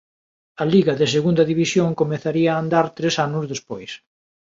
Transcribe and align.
A 0.61 0.63
liga 0.73 0.93
de 0.99 1.07
segunda 1.15 1.43
división 1.51 1.89
comezaría 2.01 2.49
a 2.53 2.59
andar 2.63 2.87
tres 2.97 3.15
anos 3.27 3.45
despois. 3.53 3.91